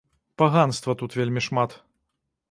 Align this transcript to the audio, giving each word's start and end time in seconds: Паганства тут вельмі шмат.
Паганства 0.41 0.95
тут 1.01 1.11
вельмі 1.19 1.43
шмат. 1.49 1.77